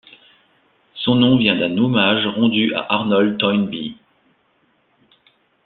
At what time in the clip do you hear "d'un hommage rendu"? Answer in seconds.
1.55-2.73